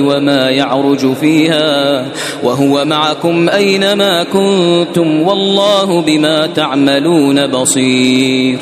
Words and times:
وما 0.00 0.50
يعرج 0.50 1.12
فيها 1.14 2.06
وهو 2.42 2.84
معكم 2.84 3.48
أينما 3.48 4.24
كنتم 4.24 5.22
والله 5.22 6.00
بما 6.00 6.46
تعملون 6.46 7.46
بصير 7.46 8.58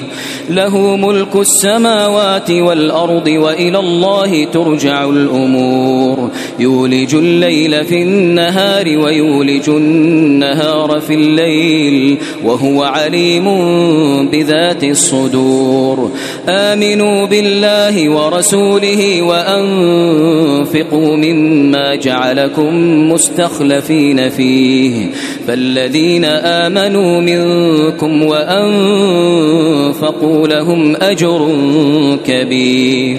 له 0.50 0.96
ملك 0.96 1.36
السماوات 1.36 2.50
والأرض 2.50 3.28
وإلى 3.28 3.78
الله 3.78 4.44
ترجع 4.44 5.04
الأمور. 5.04 6.30
يولج 6.58 7.14
الليل 7.14 7.84
في 7.84 8.02
النهار 8.02 8.98
ويولج 8.98 9.68
النهار 9.68 11.00
في 11.00 11.14
الليل 11.14 12.18
وهو 12.44 12.82
عليم 12.82 13.44
بذات 14.30 14.84
الصدور. 14.84 16.10
آمنوا 16.48 17.26
بالله 17.26 18.10
ورسوله 18.10 19.22
وأنفقوا 19.22 21.16
مما 21.16 21.94
جعلكم 21.94 22.74
مستخلفين 23.12 24.28
فيه. 24.28 25.10
فالذين 25.46 26.24
آمنوا 26.24 27.20
منكم 27.20 28.22
وأنفقوا 28.22 30.39
لهم 30.46 30.96
أجر 30.96 31.48
كبير. 32.26 33.18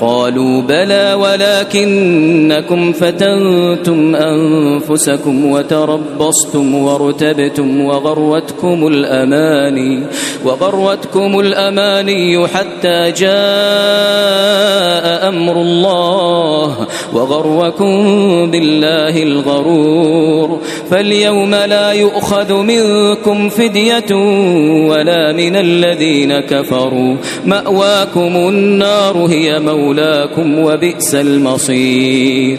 قالوا 0.00 0.62
بلى 0.62 1.14
ولكنكم 1.14 2.92
فتنتم 2.92 4.14
أنفسكم 4.14 5.50
وتربصتم 5.50 6.74
وارتبتم 6.74 7.80
وغرتكم 7.80 8.86
الأماني 8.86 10.02
وغرتكم 10.44 11.40
الأماني 11.40 12.46
حتى 12.48 13.10
جاء 13.12 13.26
أمر 15.28 15.56
الله 15.60 16.25
وغركم 17.14 17.94
بالله 18.50 19.22
الغرور 19.22 20.60
فاليوم 20.90 21.54
لا 21.54 21.92
يؤخذ 21.92 22.52
منكم 22.52 23.48
فدية 23.48 24.14
ولا 24.88 25.32
من 25.32 25.56
الذين 25.56 26.40
كفروا 26.40 27.16
مأواكم 27.44 28.36
النار 28.36 29.16
هي 29.16 29.58
مولاكم 29.60 30.58
وبئس 30.58 31.14
المصير 31.14 32.58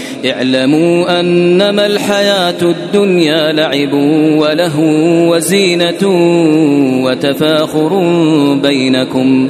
اعلموا 0.25 1.19
أنما 1.19 1.85
الحياة 1.85 2.61
الدنيا 2.61 3.51
لعب 3.51 3.93
وله 4.37 4.79
وزينة 5.29 6.07
وتفاخر 7.03 8.03
بينكم 8.53 9.49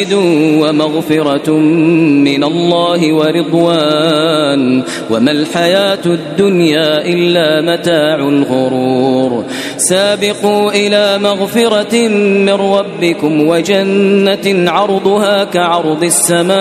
ومغفرة 0.61 1.51
من 1.51 2.43
الله 2.43 3.13
ورضوان. 3.13 4.83
وما 5.09 5.31
الحياة 5.31 6.05
الدنيا 6.05 7.05
إلا 7.05 7.61
متاع 7.61 8.15
الغرور. 8.15 9.45
سابقوا 9.77 10.71
إلى 10.71 11.17
مغفرة 11.17 12.07
من 12.07 12.49
ربكم 12.49 13.47
وجنة 13.47 14.71
عرضها 14.71 15.43
كعرض 15.43 16.03
السماء 16.03 16.51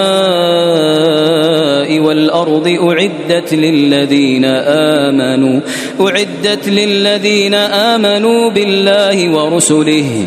والأرض 2.01 2.79
أعدت 2.83 3.55
للذين 3.55 4.45
آمنوا 4.45 5.61
أعدت 6.01 6.69
للذين 6.69 7.55
آمنوا 7.55 8.51
بالله 8.51 9.31
ورسله. 9.31 10.27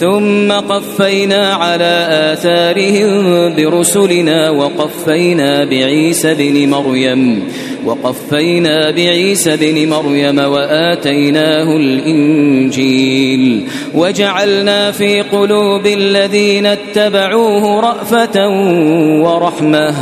ثم 0.00 0.52
قفينا 0.52 1.54
على 1.54 2.08
آثارهم 2.32 3.54
برسلنا 3.54 4.50
وقفينا 4.50 5.64
بعيسى 5.64 6.34
بن 6.34 6.70
مريم 6.70 7.48
وقفينا 7.84 8.90
بعيسى 8.90 9.56
بن 9.56 9.88
مريم 9.88 10.38
وآتيناه 10.38 11.76
الإنجيل 11.76 13.64
وجعلنا 13.94 14.90
في 14.90 15.22
قلوب 15.22 15.86
الذين 15.86 16.66
اتبعوه 16.66 17.80
رأفة 17.80 18.48
ورحمة 19.22 19.94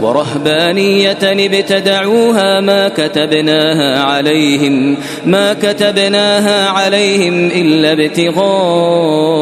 ورهبانية 0.00 1.18
ابتدعوها 1.22 2.60
ما 2.60 2.88
كتبناها 2.88 4.02
عليهم 4.02 4.96
ما 5.26 5.52
كتبناها 5.52 6.68
عليهم 6.68 7.46
إلا 7.46 7.92
ابتغاء 7.92 9.41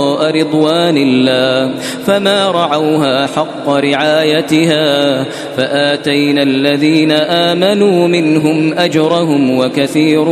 رضوان 0.23 0.97
الله 0.97 1.75
فما 2.05 2.51
رعوها 2.51 3.27
حق 3.27 3.69
رعايتها 3.69 5.23
فآتينا 5.57 6.43
الذين 6.43 7.11
آمنوا 7.11 8.07
منهم 8.07 8.73
أجرهم 8.73 9.57
وكثير 9.57 10.25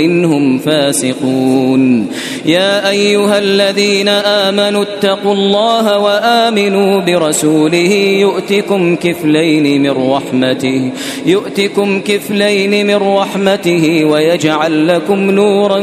منهم 0.00 0.58
فاسقون 0.58 2.06
يا 2.46 2.90
أيها 2.90 3.38
الذين 3.38 4.08
آمنوا 4.08 4.82
اتقوا 4.82 5.34
الله 5.34 5.98
وآمنوا 5.98 7.00
برسوله 7.00 7.92
يؤتكم 8.20 8.96
كفلين 8.96 9.82
من 9.82 9.90
رحمته 10.10 10.90
يؤتكم 11.26 12.00
كفلين 12.00 12.86
من 12.86 12.96
رحمته 12.96 14.04
ويجعل 14.04 14.88
لكم 14.88 15.30
نورا 15.30 15.78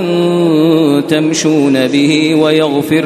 تمشون 1.02 1.88
به 1.88 2.36
ويغفر 2.36 3.06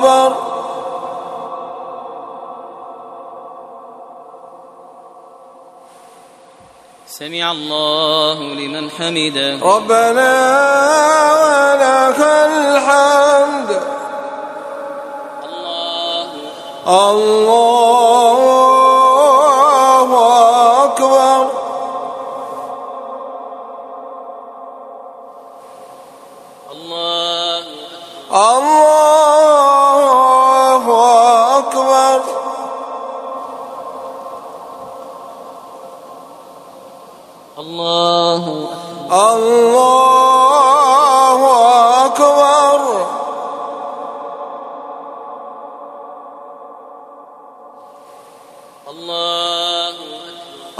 صبر 0.00 0.32
سمع 7.06 7.52
الله 7.52 8.38
لمن 8.60 8.90
حمده. 8.90 9.58
ربنا 9.62 10.32
ولك 11.42 12.20
الحمد. 12.48 13.70
الله 15.44 16.28
الله 17.08 18.39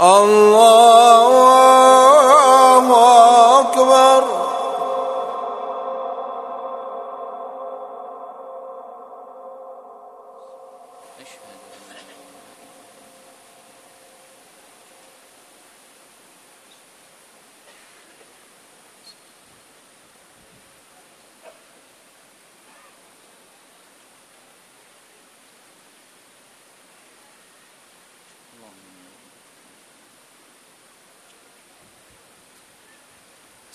الله 0.01 1.40